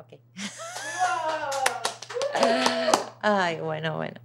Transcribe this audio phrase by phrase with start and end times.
[0.00, 0.18] Ok.
[3.20, 4.20] Ay, bueno, bueno.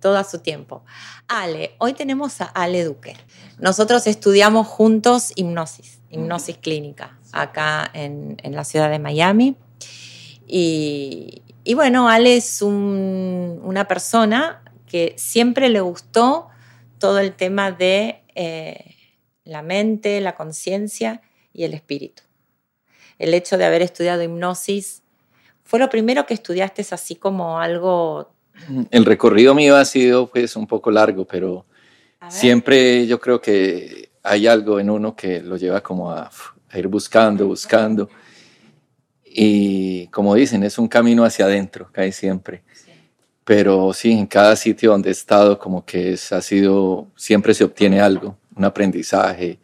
[0.00, 0.84] Todo a su tiempo.
[1.26, 3.14] Ale, hoy tenemos a Ale Duque.
[3.58, 9.56] Nosotros estudiamos juntos hipnosis, hipnosis clínica, acá en, la ciudad de Miami.
[10.46, 11.42] Y,
[11.74, 16.48] bueno, Ale es una persona que siempre le gustó
[16.98, 18.94] todo el tema de eh,
[19.44, 21.20] la mente, la conciencia
[21.52, 22.22] y el espíritu.
[23.18, 25.02] El hecho de haber estudiado hipnosis
[25.68, 28.32] fue lo primero que estudiaste es así como algo...
[28.90, 31.66] El recorrido mío ha sido pues un poco largo, pero
[32.30, 36.30] siempre yo creo que hay algo en uno que lo lleva como a,
[36.72, 38.08] ir buscando, buscando.
[39.22, 42.62] Y como dicen, es un camino hacia adentro, cae siempre.
[43.44, 47.64] Pero sí, en cada sitio donde he estado, como que es, ha sido, siempre se
[47.64, 49.58] obtiene algo, un aprendizaje,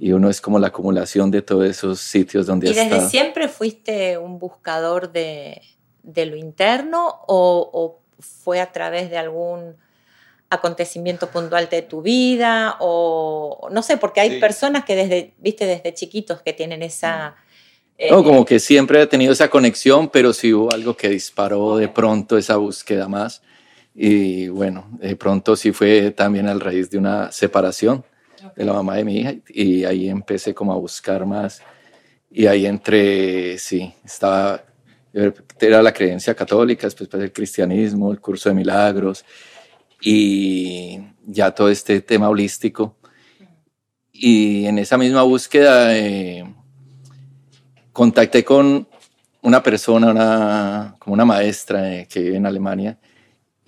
[0.00, 4.16] y uno es como la acumulación de todos esos sitios donde ¿Y desde siempre fuiste
[4.16, 5.60] un buscador de,
[6.02, 9.76] de lo interno o, fue a través de algún
[10.48, 15.94] acontecimiento puntual de tu vida o no sé, porque hay personas que desde, viste, desde
[15.94, 17.36] chiquitos que tienen esa...
[17.96, 21.76] Eh, no, como que siempre he tenido esa conexión, pero sí hubo algo que disparó
[21.76, 23.42] de pronto esa búsqueda más.
[23.94, 28.04] Y bueno, de pronto sí fue también al raíz de una separación
[28.56, 31.62] de la mamá de mi hija y ahí empecé como a buscar más
[32.30, 34.62] y ahí entré, sí, estaba,
[35.12, 39.24] era la creencia católica, después el cristianismo, el curso de milagros
[40.00, 42.96] y ya todo este tema holístico.
[44.12, 46.44] Y en esa misma búsqueda eh,
[47.92, 48.86] contacté con
[49.42, 52.98] una persona, una, como una maestra eh, que vive en Alemania,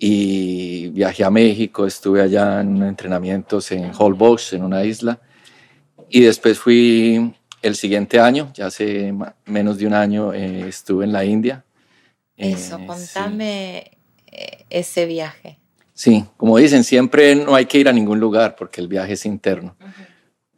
[0.05, 5.21] y viajé a México, estuve allá en entrenamientos en Holbox, en una isla,
[6.11, 11.13] y después fui el siguiente año, ya hace menos de un año, eh, estuve en
[11.13, 11.65] la India.
[12.37, 13.93] Eso, eh, contame
[14.27, 15.61] eh, ese viaje.
[15.95, 19.25] Sí, como dicen, siempre no hay que ir a ningún lugar porque el viaje es
[19.25, 19.77] interno,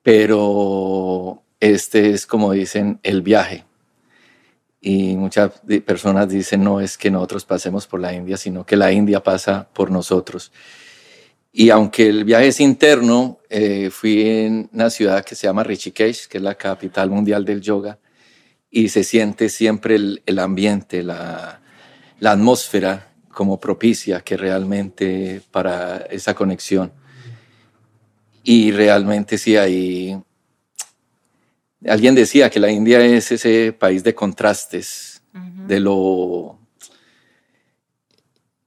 [0.03, 3.67] pero este es como dicen el viaje
[4.87, 5.51] y muchas
[5.87, 9.67] personas dicen no es que nosotros pasemos por la India, sino que la India pasa
[9.73, 10.53] por nosotros.
[11.51, 16.29] Y aunque el viaje es interno, eh, fui en una ciudad que se llama Rishikesh,
[16.29, 17.99] que es la capital mundial del yoga,
[18.71, 21.63] y se siente siempre el, el ambiente, la,
[22.21, 26.93] la atmósfera como propicia que realmente para esa conexión.
[28.43, 30.19] Y realmente sí hay
[31.87, 35.23] Alguien decía que la India es ese país de contrastes,
[35.67, 36.59] de lo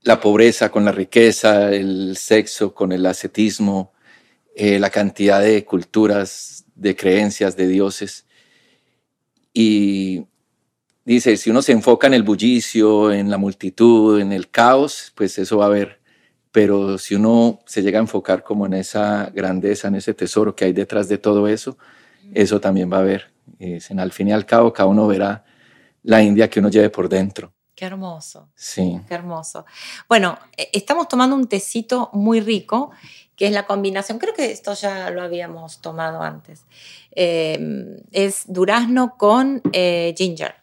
[0.08, 3.92] la pobreza con la riqueza, el sexo con el ascetismo,
[4.56, 8.26] eh, la cantidad de culturas, de creencias, de dioses.
[9.54, 10.26] Y
[11.04, 15.38] dice, si uno se enfoca en el bullicio, en la multitud, en el caos, pues
[15.38, 16.00] eso va a haber.
[16.54, 20.66] Pero si uno se llega a enfocar como en esa grandeza, en ese tesoro que
[20.66, 21.78] hay detrás de todo eso,
[22.34, 23.32] eso también va a haber.
[23.98, 25.44] al fin y al cabo, cada uno verá
[26.04, 27.54] la India que uno lleve por dentro.
[27.76, 28.50] Qué hermoso.
[28.56, 29.00] Sí.
[29.08, 29.66] Qué hermoso.
[30.10, 32.90] Bueno, e, estamos tomando un tecito muy rico,
[33.36, 36.66] que es la combinación, creo que esto ya lo habíamos tomado antes.
[37.12, 40.56] Em, es durazno con eh, ginger.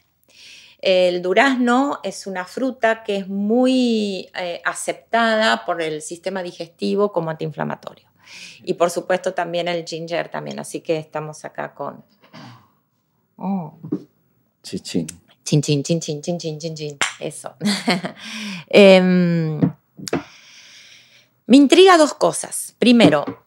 [0.80, 7.30] El durazno es una fruta que es muy eh, aceptada por el sistema digestivo como
[7.30, 8.08] antiinflamatorio.
[8.64, 12.04] Y por supuesto también el ginger también, así que estamos acá con...
[13.36, 13.78] Oh.
[14.62, 15.06] Chichín.
[15.44, 16.98] Chin, chin, chin, chin, chin, chin, chin, chin.
[17.20, 17.54] Eso.
[18.68, 19.60] Em,
[21.46, 22.74] me intriga dos cosas.
[22.78, 23.44] Primero,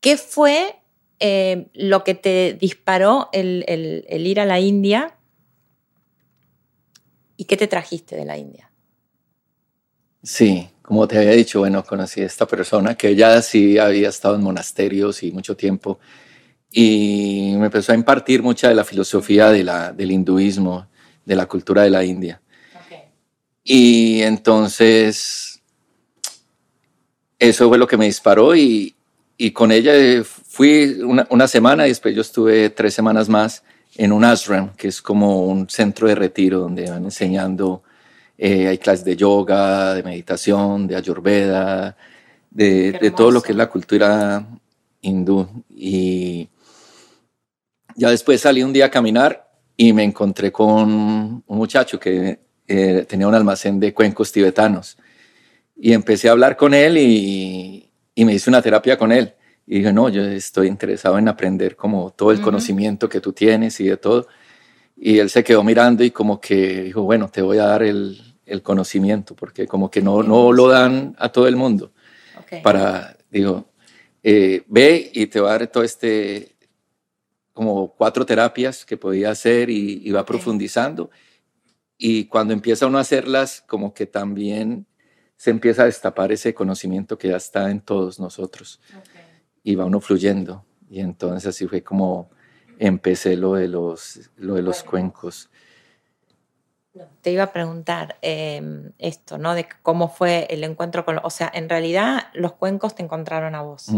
[0.00, 0.76] ¿qué fue
[1.20, 5.18] eh, lo que te disparó el, el, ir a la India?
[7.36, 8.72] ¿Y qué te trajiste de la India?
[10.22, 14.34] Sí, como te había dicho, bueno, conocí a esta persona que ya sí había estado
[14.34, 15.98] en monasterios y mucho tiempo
[16.72, 20.88] y me empezó a impartir mucha de la filosofía de la, del hinduismo,
[21.24, 22.40] de la cultura de la India.
[23.62, 25.62] Y entonces
[27.38, 28.96] eso fue lo que me disparó y,
[29.36, 29.92] y con ella
[30.24, 33.62] fui una, una, semana y después yo estuve tres semanas más
[33.96, 37.82] en un ashram, que es como un centro de retiro donde van enseñando
[38.44, 41.96] eh, hay clases de yoga, de meditación, de ayurveda,
[42.50, 44.44] de, todo lo que es la cultura
[45.00, 45.64] hindú.
[45.70, 46.48] Y
[47.94, 50.90] ya después salí un día a caminar y me encontré con
[51.46, 54.98] un muchacho que eh, tenía un almacén de cuencos tibetanos.
[55.76, 59.34] Y empecé a hablar con él y, me hice una terapia con él.
[59.68, 63.78] Y dije, no, yo estoy interesado en aprender como todo el conocimiento que tú tienes
[63.78, 64.26] y de todo.
[64.96, 68.31] Y él se quedó mirando y como que dijo, bueno, te voy a dar el,
[68.46, 71.92] el conocimiento, porque como que no, no lo dan a todo el mundo.
[72.62, 73.70] Para, digo,
[74.22, 76.56] eh, ve y te va a dar todo este,
[77.52, 81.10] como cuatro terapias que podía hacer y, va profundizando.
[81.96, 84.86] Y cuando empieza uno a hacerlas, como que también
[85.36, 88.80] se empieza a destapar ese conocimiento que ya está en todos nosotros.
[89.62, 90.64] Y va uno fluyendo.
[90.90, 92.30] Y entonces así fue como
[92.78, 95.50] empecé lo de los, lo de los cuencos.
[97.22, 99.54] Te iba a preguntar em, esto, ¿no?
[99.54, 101.20] De cómo fue el encuentro con...
[101.22, 103.88] O sea, en realidad los cuencos te encontraron a vos.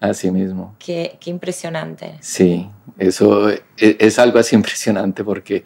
[0.00, 0.74] Así mismo.
[0.78, 2.16] Qué, qué, impresionante.
[2.20, 5.64] Sí, eso es, es, algo así impresionante porque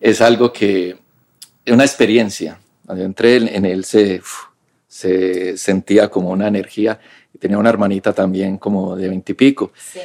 [0.00, 0.98] es algo que...
[1.64, 2.58] es una experiencia.
[2.86, 4.22] Cuando entré en él se,
[4.88, 6.98] se sentía como una energía
[7.32, 9.72] y tenía una hermanita también como de veintipico.
[9.76, 10.00] Sí.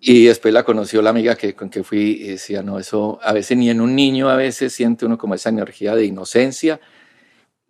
[0.00, 3.32] Y después la conoció la amiga que, con que fui y decía, no, eso a
[3.32, 6.80] veces ni en un niño a veces siente uno como esa energía de inocencia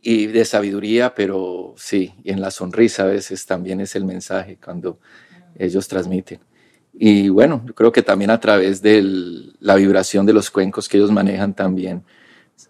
[0.03, 4.59] y de sabiduría, pero sí, y en la sonrisa a veces también es el mensaje
[4.63, 5.01] cuando
[5.59, 6.41] ellos transmiten.
[6.93, 9.03] Y bueno, yo creo que también a través de
[9.61, 12.05] la vibración de los cuencos que ellos manejan también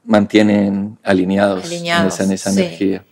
[0.05, 3.05] mantienen alineados, en esa, en esa energía.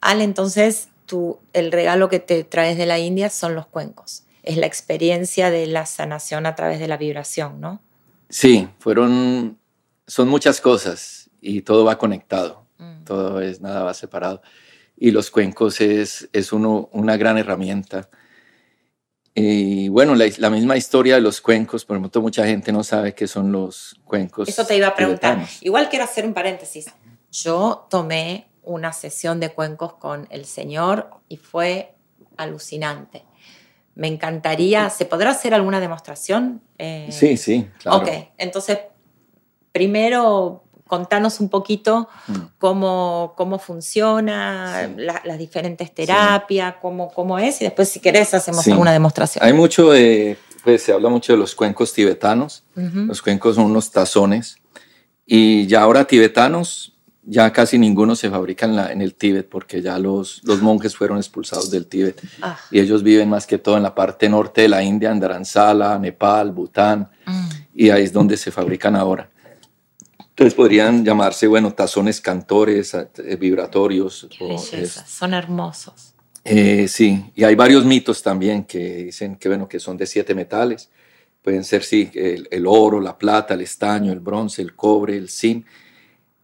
[0.00, 4.56] Al, entonces tú, el regalo que te traes de la India son los cuencos es
[4.56, 7.82] la experiencia de la sanación a través de la vibración, ¿no?
[8.30, 9.58] Sí, fueron,
[10.06, 13.04] son muchas cosas y todo va conectado, mm.
[13.04, 14.40] todo es, nada va separado.
[14.96, 18.08] Y los cuencos es, es uno, una gran herramienta.
[19.34, 23.26] Y bueno, la, misma historia de los cuencos, por ejemplo, mucha gente no sabe qué
[23.26, 24.48] son los cuencos.
[24.48, 25.46] Eso te iba a preguntar.
[25.60, 26.86] Igual quiero hacer un paréntesis.
[27.30, 31.94] Yo tomé una sesión de cuencos con el Señor y fue
[32.38, 33.27] alucinante
[33.98, 36.62] me encantaría, ¿se podrá hacer alguna demostración?
[36.78, 37.98] Eh, sí, sí, claro.
[37.98, 38.08] Ok,
[38.38, 38.78] entonces,
[39.72, 42.34] primero contanos un poquito mm.
[42.58, 48.92] cómo, cómo funciona, las diferentes terapias, cómo, cómo es, y después si querés hacemos alguna
[48.92, 49.44] demostración.
[49.44, 49.90] Hay mucho
[50.62, 54.58] pues se habla mucho de los cuencos tibetanos, los cuencos son unos tazones,
[55.26, 56.96] y ya ahora tibetanos
[57.30, 60.96] ya casi ninguno se fabrica en, la, en el Tíbet porque ya los, los monjes
[60.96, 62.58] fueron expulsados del Tíbet ah.
[62.70, 65.98] y ellos viven más que todo en la parte norte de la India, en Dharamsala,
[65.98, 67.48] Nepal, Bután mm.
[67.74, 69.28] y ahí es donde se fabrican ahora.
[70.30, 74.26] Entonces podrían llamarse, bueno, tazones cantores, eh, vibratorios.
[75.06, 76.14] son hermosos.
[76.44, 80.34] Eh, sí, y hay varios mitos también que dicen que, bueno, que son de siete
[80.34, 80.88] metales.
[81.42, 85.28] Pueden ser, sí, el, el oro, la plata, el estaño, el bronce, el cobre, el
[85.28, 85.66] zinc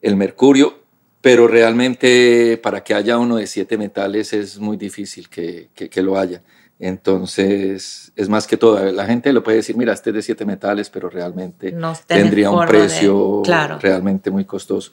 [0.05, 0.75] el mercurio,
[1.23, 6.19] pero realmente para que haya uno de siete metales es muy difícil que, que, lo
[6.19, 6.43] haya.
[6.79, 10.45] Entonces, es más que todo, la gente lo puede decir, mira, este es de siete
[10.45, 11.75] metales, pero realmente
[12.07, 13.43] tendría un precio
[13.81, 14.91] realmente muy costoso.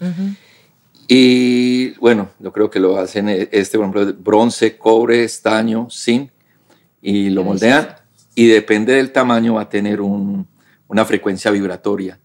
[1.09, 6.31] Y bueno, yo creo que lo hacen eh, este, por ejemplo, bronce, cobre, estaño, zinc,
[7.01, 7.97] y lo moldean.
[8.33, 12.17] Y depende del tamaño, va a tener una frecuencia vibratoria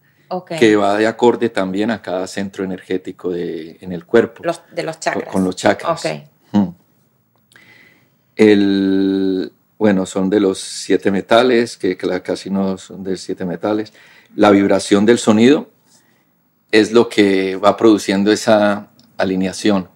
[0.59, 4.43] que va de acorde también a cada centro energético de, en el cuerpo.
[4.73, 5.33] de los chakras.
[5.33, 6.03] Con, los chakras.
[8.35, 13.93] El, bueno, son de los siete metales, que, casi no son de siete metales.
[14.35, 15.71] La vibración del sonido
[16.71, 19.89] es lo que va produciendo esa alineación.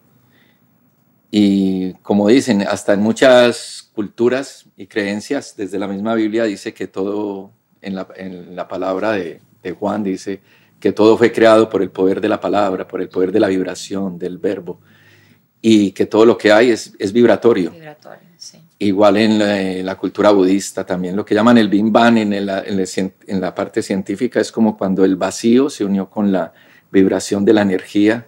[1.30, 6.86] Y como dicen, hasta en muchas culturas y creencias, desde la misma Biblia dice que
[6.86, 10.40] todo en la, en la palabra de, de Juan dice
[10.78, 13.48] que todo fue creado por el poder de la palabra, por el poder de la
[13.48, 14.80] vibración, del verbo,
[15.60, 17.72] y que todo lo que hay es, es vibratorio.
[18.78, 23.54] Igual en la, cultura budista también, lo que llaman el Bim Bam en, en, la
[23.54, 26.54] parte científica es como cuando el vacío se unió con la
[26.90, 28.26] vibración de la energía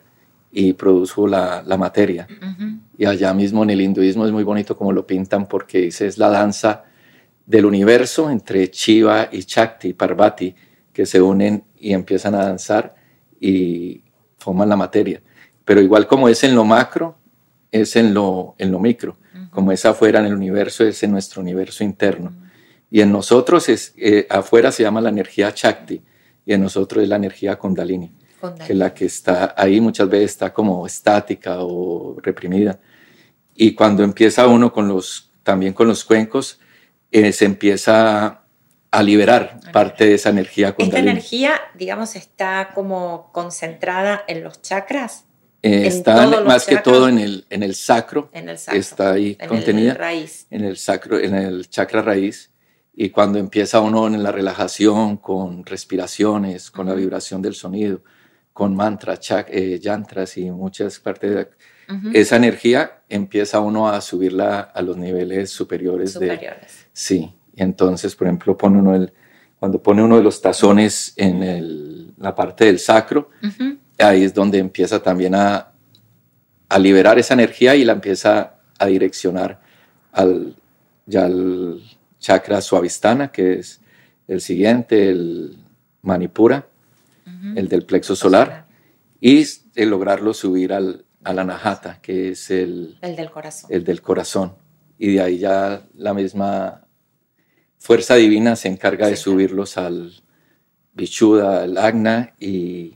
[0.53, 2.29] y produjo la, la materia.
[2.99, 6.19] Y allá mismo en el hinduismo es muy bonito como lo pintan porque dice es
[6.19, 6.85] la danza
[7.47, 10.55] del universo entre Shiva y Shakti, Parvati,
[10.93, 12.95] que se unen y empiezan a danzar
[13.41, 14.03] y
[14.39, 15.23] forman la materia.
[15.65, 17.17] Pero igual como es en lo macro,
[17.71, 19.17] es en lo, en lo micro.
[19.51, 22.33] Como es afuera en el universo, es en nuestro universo interno.
[22.91, 26.03] Y en nosotros, es, eh, afuera se llama la energía Chakti
[26.45, 28.13] y en nosotros es la energía Kundalini,
[28.67, 32.79] que la que está ahí muchas veces está como estática o reprimida.
[33.55, 36.61] Y cuando empieza uno con los, también con los cuencos,
[37.11, 38.42] eh, se empieza
[38.93, 45.25] a liberar parte de esa energía Esta energía, digamos, está como concentrada en los chakras.
[45.63, 48.29] Eh, está más que todo en el, en el sacro.
[48.35, 48.79] En el sacro.
[48.79, 49.93] Está ahí contenida.
[49.93, 50.47] En el raíz.
[50.51, 52.53] En el sacro, en el chakra raíz.
[52.95, 58.03] Y cuando empieza uno en la relajación, con respiraciones, con la vibración del sonido,
[58.53, 61.49] con mantras, eh, yantras y muchas partes de
[62.13, 66.13] esa energía empieza uno a subirla a los niveles superiores.
[66.13, 66.87] superiores.
[66.93, 69.13] sí, y entonces, por ejemplo, pone uno el,
[69.59, 73.31] cuando pone uno de los tazones en el, la parte del sacro,
[73.99, 75.73] ahí es donde empieza también a,
[76.69, 79.61] a liberar esa energía y la empieza a direccionar
[80.13, 80.57] al,
[81.07, 81.81] ya al
[82.19, 83.81] chakra suavistana, que es
[84.27, 85.59] el siguiente, el
[86.03, 86.67] manipura,
[87.55, 88.67] el del plexo solar,
[89.21, 89.45] y
[89.75, 93.71] el lograrlo subir al, al anahata, que es el, el del corazón.
[93.73, 94.55] El del corazón.
[94.99, 96.82] Y de ahí ya la misma
[97.83, 100.23] fuerza divina se encarga de subirlos al
[100.95, 102.95] Vishuddha, al Agna y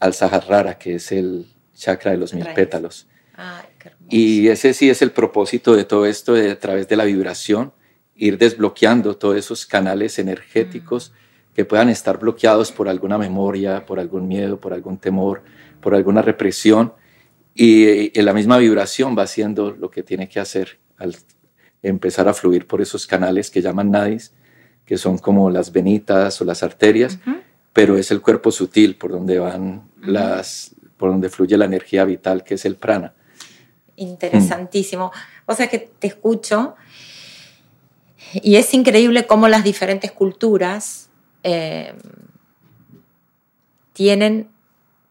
[0.00, 3.06] al Saharrara, que es el chakra de los mil pétalos.
[4.08, 7.74] y ese sí es el propósito de todo esto, de a través de la vibración,
[8.14, 11.54] ir desbloqueando todos esos canales energéticos mm.
[11.54, 15.42] que puedan estar bloqueados por alguna memoria, por algún miedo, por algún temor,
[15.82, 16.94] por alguna represión.
[17.54, 21.14] Y, la misma vibración va haciendo lo que tiene que hacer al
[21.88, 24.32] empezar a fluir por esos canales que llaman nadis,
[24.84, 27.18] que son como las venitas o las arterias,
[27.72, 32.44] pero es el cuerpo sutil por donde van las, por donde fluye la energía vital,
[32.44, 33.12] que es el prana.
[33.96, 35.12] Interesantísimo.
[35.46, 36.76] O sea que te escucho
[38.32, 41.08] y es increíble cómo las diferentes culturas
[41.42, 41.94] eh,
[43.92, 44.48] tienen,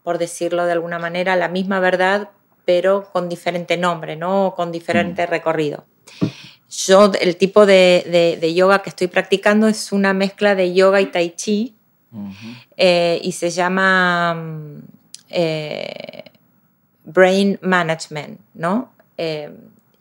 [0.03, 2.29] por decirlo de alguna manera, la misma verdad,
[2.65, 4.53] pero con diferente nombre, ¿no?
[4.55, 5.29] con diferente mm.
[5.29, 5.85] recorrido.
[6.69, 11.31] Yo, el tipo de, yoga que estoy practicando es una mezcla de yoga y tai
[11.35, 11.75] chi
[12.77, 14.37] eh, y se llama
[15.29, 16.23] eh,
[17.03, 18.91] brain management, ¿no?
[19.17, 19.51] Eh,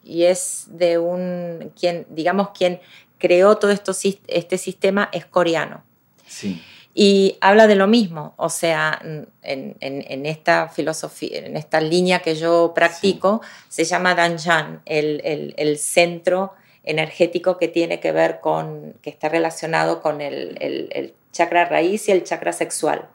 [0.04, 2.80] y es de un, quien, digamos, quien
[3.18, 3.92] creó todo esto,
[4.28, 5.82] este sistema es coreano.
[6.26, 6.62] Sí.
[6.96, 9.02] Y habla de lo mismo, o sea,
[9.42, 16.52] en, esta filosofía, en esta línea que yo practico, se llama Danjan, el, el, centro
[16.84, 22.22] energético que tiene que ver con, que está relacionado con el, chakra raíz y el
[22.22, 23.08] chakra sexual.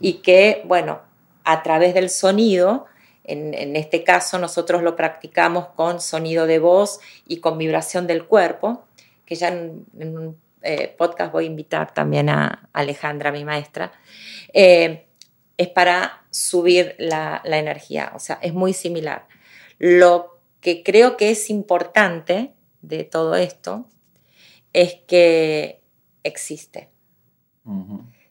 [0.00, 1.00] Y que, bueno,
[1.44, 2.84] a través del sonido,
[3.24, 8.84] en, este caso nosotros lo practicamos con sonido de voz y con vibración del cuerpo,
[9.24, 13.92] que ya en, un eh, podcast voy a invitar también a Alejandra, mi maestra,
[14.52, 15.06] eh,
[15.56, 19.26] es para subir la, la energía, o sea, es muy similar.
[19.78, 23.86] Lo que creo que es importante de todo esto
[24.72, 25.80] es que
[26.22, 26.88] existe,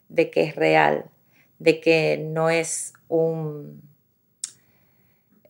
[0.08, 1.10] de que es real,
[1.58, 3.82] de que no es un,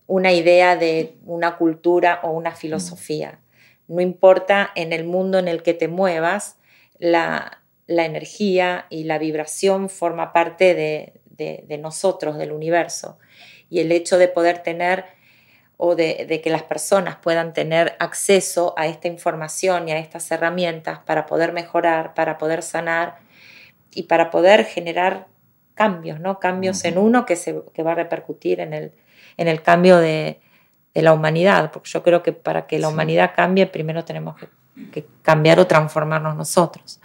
[0.07, 3.41] una idea de una cultura o una filosofía.
[3.87, 6.58] No importa en el mundo en el que te muevas,
[6.99, 13.19] la, energía y la vibración forma parte de, nosotros, del universo.
[13.71, 15.05] Y el hecho de poder tener
[15.77, 20.31] o de, de, que las personas puedan tener acceso a esta información y a estas
[20.31, 23.19] herramientas para poder mejorar, para poder sanar
[23.93, 25.29] y para poder generar
[25.79, 26.41] cambios, ¿no?
[26.41, 28.93] Cambios en uno que, se, va a repercutir en el,
[29.37, 30.41] en el cambio de,
[30.95, 34.49] la humanidad, porque yo creo que para que la humanidad cambie, primero tenemos que,
[35.23, 37.01] cambiar o transformarnos nosotros.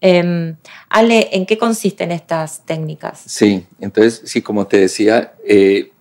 [0.00, 0.56] Em,
[0.88, 3.22] Ale, ¿en qué consisten estas técnicas?
[3.26, 5.92] Sí, entonces, sí, como te decía, eh,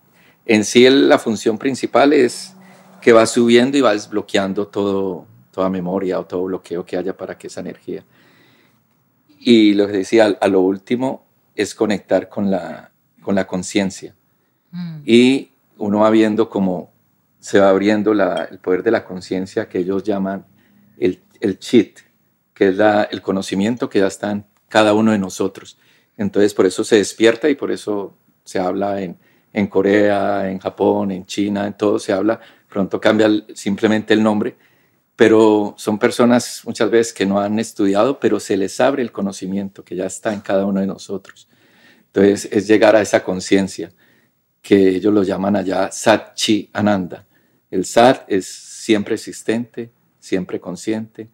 [0.46, 2.54] en sí la función principal es
[3.02, 7.38] que va subiendo y va desbloqueando todo, toda memoria o todo bloqueo que haya para
[7.38, 8.04] que esa energía.
[9.40, 11.26] Y lo que decía, a lo último,
[11.56, 14.14] es conectar con la, con la conciencia.
[14.72, 14.98] Mm.
[15.06, 16.92] Y uno va viendo cómo
[17.40, 20.46] se va abriendo el poder de la conciencia que ellos llaman
[21.00, 22.00] el, el chit,
[22.54, 22.78] que es
[23.12, 25.78] el conocimiento que ya está en cada uno de nosotros.
[26.18, 29.18] Entonces, por eso se despierta y por eso se habla en,
[29.54, 32.40] en Corea, en Japón, en China, en todo se habla.
[32.70, 34.56] Pronto cambia simplemente el nombre,
[35.16, 39.84] pero son personas muchas veces que no han estudiado, pero se les abre el conocimiento
[39.84, 41.48] que ya está en cada uno de nosotros.
[42.08, 43.92] Entonces es llegar a esa conciencia
[44.62, 47.26] que ellos lo llaman allá Sat Chi Ananda.
[47.70, 49.92] El Sat es siempre existente,
[50.28, 51.30] siempre consciente,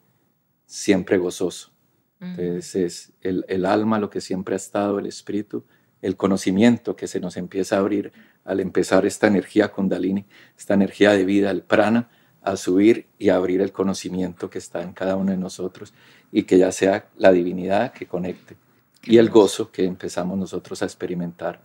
[0.66, 1.72] siempre gozoso.
[2.20, 5.66] Entonces es el, el, alma lo que siempre ha estado, el espíritu,
[6.02, 8.14] el conocimiento que se nos empieza a abrir
[8.46, 10.26] al empezar esta energía kundalini,
[10.58, 12.10] esta energía de vida, el prana,
[12.42, 15.94] a subir y abrir el conocimiento que está en cada uno de nosotros
[16.32, 18.56] y que ya sea la divinidad que conecte
[19.04, 21.62] y el gozo que empezamos nosotros a experimentar.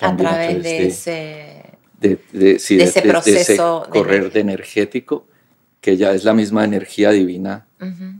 [0.00, 2.18] A través de, ese, de,
[2.56, 3.86] ese proceso.
[3.90, 5.28] correr de energético,
[5.84, 7.66] que ya es la misma energía divina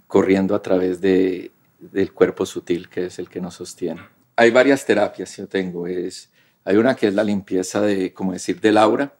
[0.06, 4.02] corriendo a través de, del cuerpo sutil, que es el que nos sostiene.
[4.36, 5.86] Hay varias terapias que yo tengo.
[5.86, 6.28] Es,
[6.62, 9.14] hay una que es la limpieza de, como decir, del aura,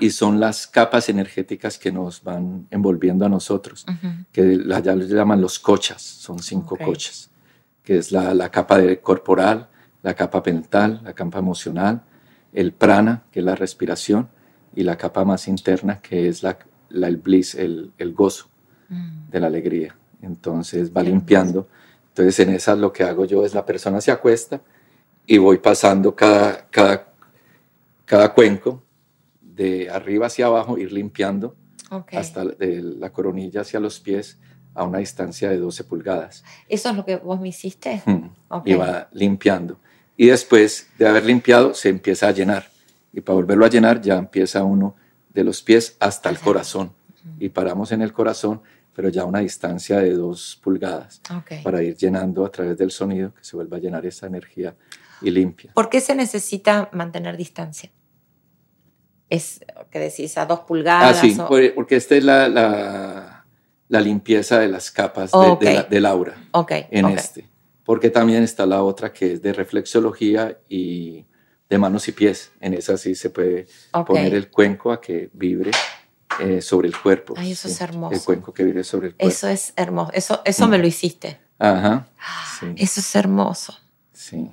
[0.00, 3.86] y son las capas energéticas que nos van envolviendo a nosotros,
[4.32, 7.30] que la, ya les llaman los cochas, son cinco cochas,
[7.82, 9.70] que es la, la, capa de corporal,
[10.02, 12.02] la capa mental, la capa emocional,
[12.52, 14.28] el prana, que es la respiración,
[14.74, 16.58] y la capa más interna, que es la,
[16.90, 18.48] el bliss, el, el gozo
[18.88, 19.30] mm.
[19.30, 19.96] de la alegría.
[20.22, 21.68] Entonces va limpiando.
[22.08, 24.60] Entonces en esas lo que hago yo es la persona se acuesta
[25.26, 27.12] y voy pasando cada, cada,
[28.04, 28.82] cada cuenco
[29.40, 31.54] de arriba hacia abajo, ir limpiando
[32.12, 34.38] hasta de la coronilla hacia los pies
[34.74, 36.44] a una distancia de 12 pulgadas.
[36.68, 38.02] ¿Eso es lo que vos me hiciste?
[38.64, 39.78] Y va limpiando.
[40.16, 42.68] Y después de haber limpiado, se empieza a llenar.
[43.12, 44.96] Y para volverlo a llenar, ya empieza uno
[45.38, 46.92] de los pies hasta el corazón.
[47.38, 48.60] Y paramos en el corazón,
[48.92, 51.20] pero ya a una distancia de dos pulgadas,
[51.62, 54.74] para ir llenando a través del sonido, que se vuelva a llenar esa energía
[55.22, 55.72] y limpia.
[55.74, 57.90] ¿Por qué se necesita mantener distancia?
[59.30, 61.18] Es que decís a dos pulgadas.
[61.18, 61.38] Ah, sí,
[61.74, 65.30] porque esta es la, la, limpieza de las capas
[65.60, 66.34] de, del aura
[66.90, 67.48] en este.
[67.84, 71.26] Porque también está la otra que es de reflexología y
[71.68, 72.52] de manos y pies.
[72.60, 73.66] En esa sí se puede
[74.06, 75.70] poner el cuenco a que vibre
[76.40, 77.34] eh, sobre el cuerpo.
[77.36, 78.14] Ay, eso es hermoso.
[78.14, 79.28] El cuenco que vibre sobre el cuerpo.
[79.28, 80.12] Eso es hermoso.
[80.12, 81.38] Eso, eso me lo hiciste.
[81.58, 82.06] Ajá.
[82.76, 83.74] Eso es hermoso.
[84.12, 84.50] Sí.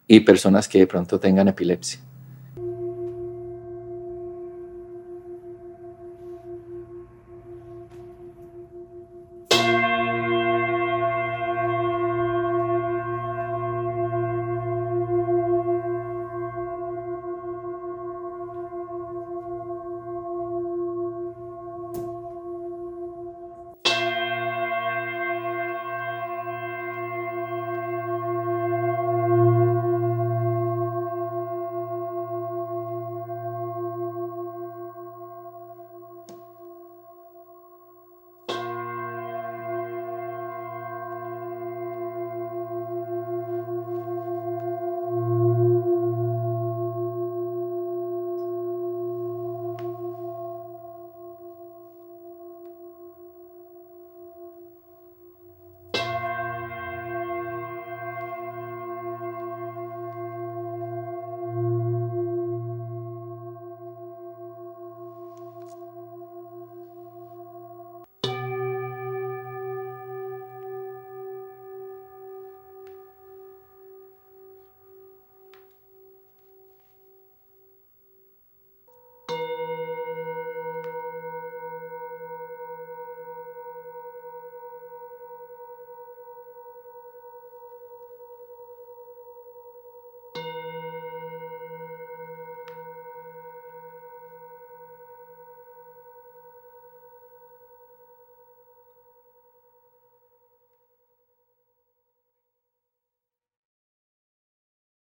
[0.08, 2.00] y personas que de pronto tengan epilepsia.